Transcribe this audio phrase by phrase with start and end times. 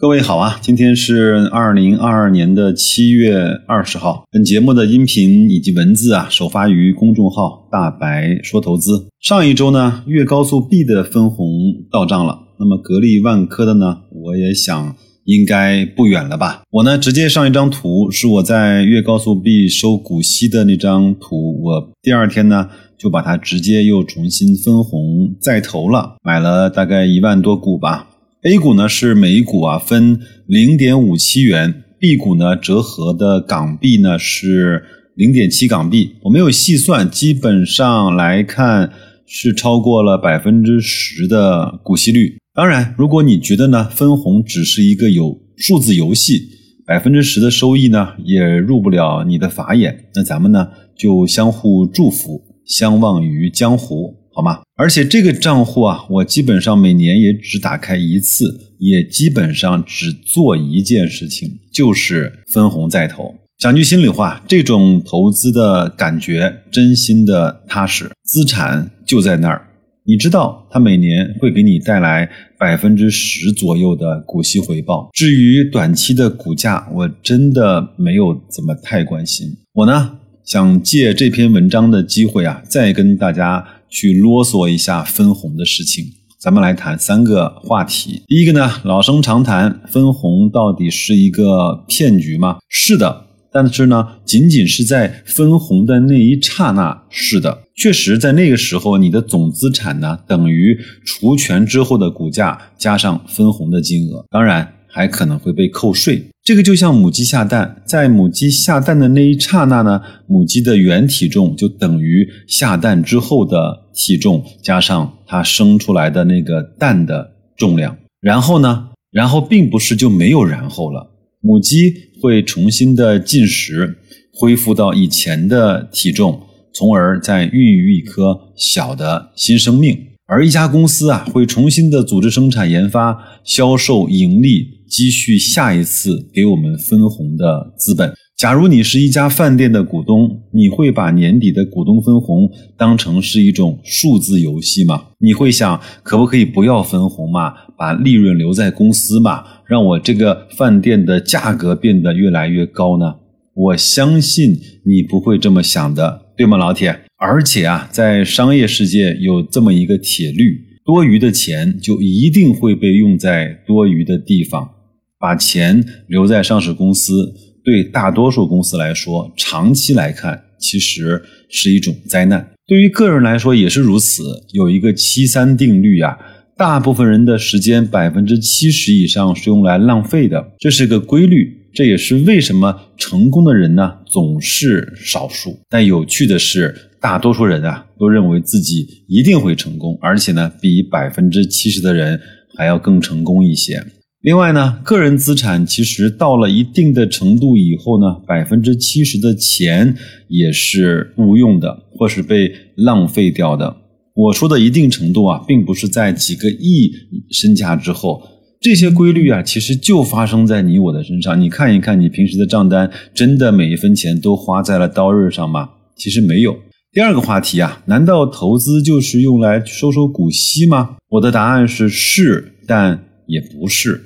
[0.00, 3.34] 各位好啊，今天是二零二二年的七月
[3.66, 4.22] 二十号。
[4.30, 9.08] 本节目的音频以及文字啊，首发于公众号“大白说投资”。
[9.18, 11.50] 上一周呢，粤高速 B 的分红
[11.90, 16.62] 到账了，那么格力万科的呢，我也想应该不远了吧。
[16.70, 21.60] 我呢，直接上一张图，是我在粤高速 B 收股息的那张图。
[21.60, 28.10] 我第二天呢，就把它直接又重新分红再投了，买了大概一万多股吧。
[28.42, 34.84] A 股呢是每股啊分零点五七元，B 股呢折合的港币呢是
[35.16, 36.12] 零点七港币。
[36.22, 38.92] 我没有细算，基本上来看
[39.26, 42.36] 是超过了百分之十的股息率。
[42.54, 46.40] 当然，如果你觉得呢分红只是一个有数字游戏，
[46.86, 53.97] 百分之十的收益呢也入不了你的法眼，那咱们呢就相互祝福，相忘于江湖。
[54.38, 54.60] 好吗？
[54.76, 58.44] 而且这个账户啊，我基本上每年也只打开一次，
[58.78, 63.34] 也基本上只做一件事情，就是分红再投。
[63.58, 69.60] 讲句心里话，这种投资的感觉真心的踏实，资产就在那儿，
[70.06, 75.10] 你知道它每年会给你带来百分之十左右的股息回报。
[75.12, 79.48] 至于短期的股价，我真的没有怎么太关心。
[79.72, 83.66] 我呢，想借这篇文章的机会啊，再跟大家。
[83.90, 86.04] 去啰嗦一下分红的事情，
[86.38, 88.22] 咱们来谈三个话题。
[88.26, 92.58] 第一个呢，老生常谈，分红到底是一个骗局吗？
[92.68, 104.74] 是的，但是呢，仅仅是在分红的那一刹那，是的，确实在那个时候，你的总资产呢等于除权之后的股价加上分红的金额，当然。
[104.98, 121.08] 还可能会被扣税，这个就像母鸡下蛋，在母鸡下蛋的那一刹那呢，母鸡的原体重就等于下蛋之后的体重加上它生出来的那个蛋的重量，然后呢，然后并不是就没有然后了，
[121.40, 123.98] 母鸡会重新的进食，
[124.34, 126.40] 恢复到以前的体重，
[126.74, 134.77] 从而再孕育一颗小的新生命，而一家公司啊，会重新的组织生产、研发、销售、盈利。
[134.88, 138.12] 积蓄下一次给我们分红的资本。
[138.36, 145.06] 假如你是一家饭店的股东，你会把年底的股东分红当成是一种数字游戏吗？
[145.18, 153.16] 你会想，可不可以不要分红嘛，把利润留在公司嘛，让我这个饭店的价格变得越来越高呢？
[153.54, 154.56] 我相信
[154.86, 156.96] 你不会这么想的，对吗，老铁？
[157.16, 164.70] 而且啊，在商业世界有这么一个铁律：多余的钱就一定会被用在多余的地方。
[165.18, 167.34] 把钱留在上市公司，
[167.64, 172.50] 对大多数公司来说，长期来看其实是一种灾难。
[172.66, 174.22] 对于个人来说也是如此。
[174.52, 176.16] 有一个七三定律啊，
[176.56, 181.56] 大部分人的时间百分之七十以上是用来浪费的，这是个规律。
[181.74, 185.60] 这也是为什么成功的人呢总是少数。
[185.68, 192.20] 但有趣的是，大多数人啊都认为自己一定会成功，而且呢比百分之七十的人
[192.56, 193.84] 还要更成功一些。
[194.20, 199.94] 另外呢，个人资产其实到了一定的程度以后呢，百分之七十的钱
[200.26, 203.76] 也是无用的，或是被浪费掉的。
[204.14, 206.90] 我说的一定程度啊，并不是在几个亿
[207.30, 208.20] 身价之后，
[208.60, 211.40] 这些规律啊，其实就发生在你我的身上。
[211.40, 215.68] 你看一看你平时的账单，真的每一分钱都花在了刀刃上吗？
[215.96, 216.56] 其实没有。
[216.90, 220.96] 第二个话题啊，难道投资就是用来收收股息吗？
[221.10, 224.00] 我的答案是是，但也不是。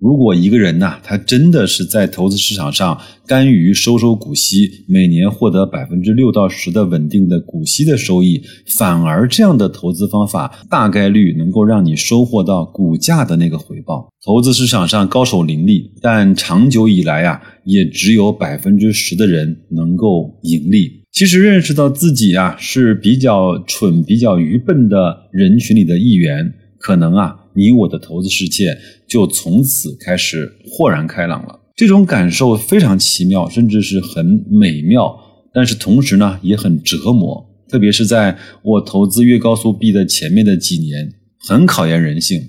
[0.00, 8.42] 如果一个人呐，他真的是在投资市场上甘于收收股息，每年获得百分之六到十的稳定的股息的收益，
[8.76, 14.12] 反而这样的投资方法大概率能够让你收获到股价的那个回报。
[14.26, 21.04] 投资市场上高手林立，但长久以来啊，也只有百分之十的人能够盈利。
[21.12, 26.52] 其实认识到自己啊是比较蠢、比较愚笨的人群里的一员，
[26.84, 27.40] 可能啊。
[27.56, 28.76] 你我的投资世界
[29.08, 35.16] 就从此开始豁然开朗了，这种感受非常奇妙，甚至是很美妙，
[35.52, 42.42] 但是同时呢也很折磨，特别是在我投资粤高速币的前面的几年，很考验人性。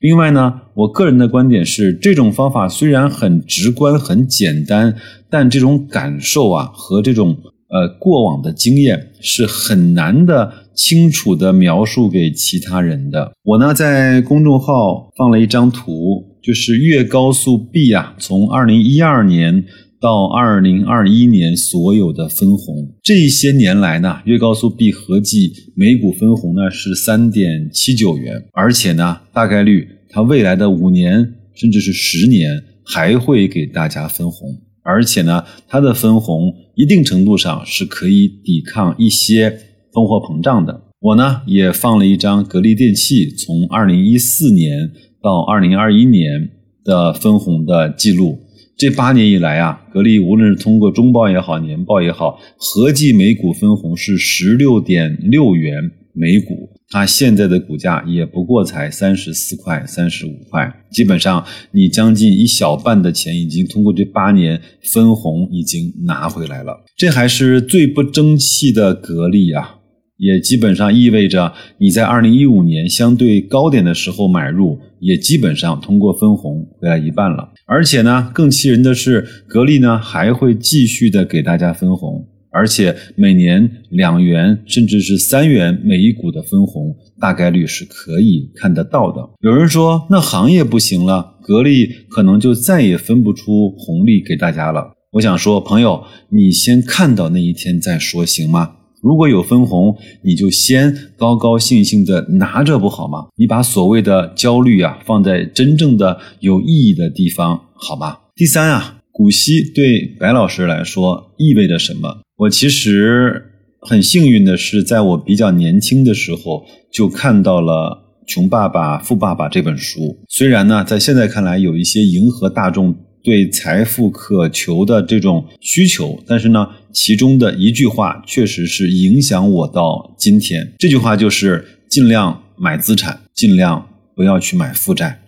[0.00, 4.96] 另外呢，我个人的观点是，这种方法虽然很直观、很简单，
[5.30, 7.38] 但这种感受啊和这种
[7.68, 10.52] 呃过往的经验是很难的。
[10.80, 13.32] 清楚的描述给其他人的。
[13.44, 19.62] 我呢，在公众号放了一张图，就是粤高速 B 啊，从二零一二年
[20.00, 22.94] 到二零二一年所有的分红。
[23.02, 31.34] 这些年来呢，粤高速 B 合计每股分红呢是三点七九元，而且呢，大概率它未来的五年。
[31.52, 34.48] 甚至是十年还会给大家分红，
[34.82, 39.58] 而且呢，它的分红一定程度上是可以抵抗一些
[39.92, 40.82] 通货膨胀的。
[41.00, 44.90] 我呢也放了一张格力电器从二零一四年
[45.22, 46.50] 到二零二一年
[46.84, 48.38] 的分红的记录。
[48.76, 56.70] 这八年以来啊，格力无论是通过中报也好，年报也好，合计每股分红是十六点六元每股。
[56.88, 66.84] 它现在的股价也不过才三十四块、三十五块，基本上你将近一小半的钱已经通过这八年分红已经拿回来了。
[66.96, 69.76] 这还是最不争气的格力啊！
[70.20, 77.52] 也基本上意味着你在二零一五年相对高点的时候买入，也基本上通过分红回来一半了。
[77.66, 89.26] 而且呢，更气人的是，格力呢还会继续的给大家分红，而且每年两元甚至是三元每一股的分红，大概率是可以看得到的。
[89.40, 94.92] 有人说，那行业不行了，格力可能就再也分不出红利给大家了。
[95.12, 98.72] 我想说，朋友，你先看到那一天再说，行吗？
[99.02, 103.28] 如果有分红，你就先高高兴兴的拿着不好吗？
[103.36, 108.18] 你把所谓的焦虑啊放在真正的有意义的地方好吗？
[108.34, 112.18] 第三啊，股息对白老师来说意味着什么？
[112.36, 113.42] 我其实
[113.80, 120.18] 很幸运的是，在我比较年轻的时候就看到了《穷爸爸富爸爸》这本书。
[120.28, 122.94] 虽然呢，在现在看来有一些迎合大众。
[123.22, 130.72] 对财富渴求的这种需求，但是呢，其中的一句话确实是影响我到今天。
[130.78, 135.20] 这句话就是尽量买资产，尽量不要去买负债。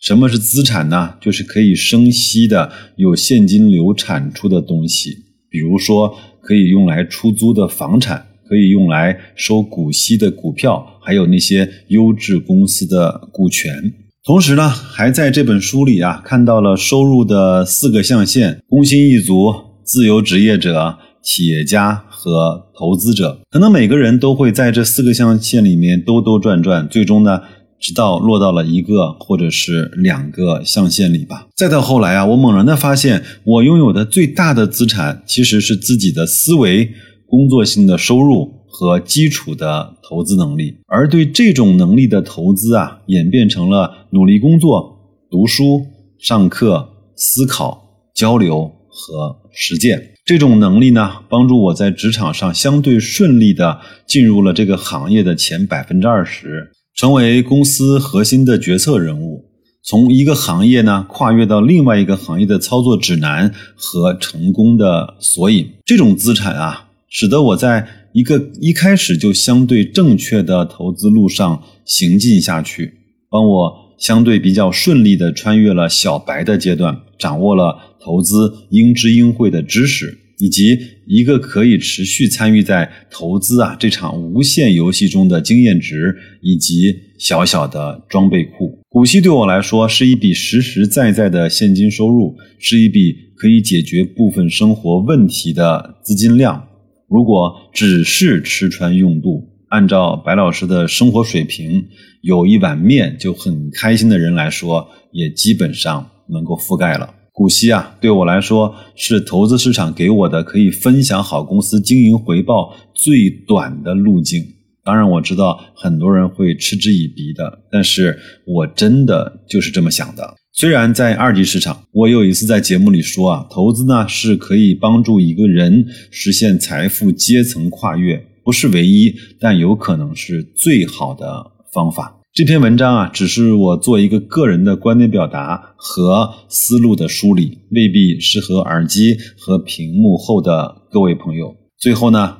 [0.00, 1.16] 什么是资产呢？
[1.20, 5.10] 就是可以生息的、有现金流产出的东西，
[5.50, 13.92] 比如说可以用来出租的房产，可以用来收股息的股票，还有那些优质公司的股权。
[14.30, 23.40] 同时呢，还在这本书里啊看到了收入的四个象限：工薪一族、自由职业者、企业家和投资者。
[23.50, 27.40] 可能每个人都会在这四个象限里面兜兜转转，最终呢，
[27.80, 31.48] 直到落到了一个或者是两个象限里吧。
[31.56, 36.88] 再到后来啊，我猛然的发现，我拥有的最大的资产其实是自己的思维、
[37.26, 38.59] 工作性的收入。
[38.70, 44.96] 和基础的投资能力，而对这种能力的投资啊，演变成了努力工作、
[45.30, 45.84] 读书、
[46.18, 47.82] 上课、思考、
[48.14, 50.14] 交流和实践。
[50.24, 59.46] 这种能力呢，帮助我在职场上相对顺利的进入了这个行业的前百分之二十，成为公司核心的决策人物，
[59.82, 65.68] 从一个行业呢跨越到另外一个行业的操作指南和成功的索引。
[65.84, 72.92] 这种资产啊，使得我在一个一开始就相对正确的投资路上行进下去，
[73.30, 88.78] 帮我相对比较顺利的穿越了小白的阶段，掌握了投资应知应会的知识，以及一个可以持续参与在投资啊这场无限游戏中的经验值，以及小小的装备库。
[88.88, 96.69] 股息对我来说是一笔实实在在的现金收入，是一笔可以解决部分生活问题的资金量。
[97.10, 101.88] 如果只是吃穿用度，按照白老师的生活水平，
[102.22, 107.12] 有一碗面就很开心的人来说，也基本上能够覆盖了。
[107.32, 114.44] 股息啊，对我来说是投资市场给我的可以分享好公司经营回报最短的路径。
[114.90, 120.34] 当然，我知道很多人会嗤之以鼻的，但是我真的就是这么想的。
[120.52, 132.16] 虽然在二级市场，我有一次在节目里说啊，投资呢是可以帮助一个人实现财富阶层跨越，不是唯一，但有可能是最好的方法。
[132.32, 141.54] 这篇文章啊，只是我做一个个人的观点表达和思路的梳理，未必适合耳机和屏幕后的各位朋友。
[141.78, 142.38] 最后呢，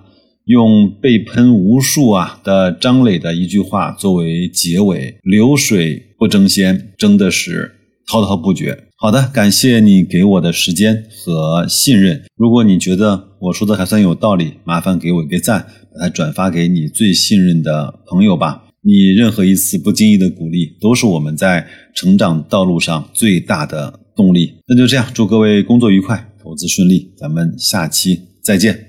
[0.50, 7.76] 用被喷无数啊的张磊的一句话作为结尾：流水不争先，争的是。
[8.06, 8.88] 滔滔不绝。
[8.96, 12.24] 好的，感谢你给我的时间和信任。
[12.34, 15.64] 如果你觉得我说的还算有道理，麻烦给我一个赞，
[15.94, 18.64] 把它转发给你最信任的朋友吧。
[18.82, 21.64] 你任何一次不经意的鼓励，都是我们在
[21.94, 24.54] 成长道路上最大的动力。
[24.66, 27.12] 那就这样，祝各位工作愉快，投资顺利。
[27.16, 28.86] 咱们下期再见。